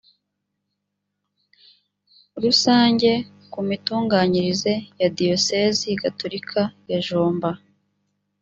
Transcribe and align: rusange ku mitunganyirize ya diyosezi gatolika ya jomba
rusange 2.43 3.11
ku 3.51 3.59
mitunganyirize 3.67 4.73
ya 4.99 5.07
diyosezi 5.17 5.89
gatolika 6.01 6.61
ya 6.91 6.99
jomba 7.05 7.49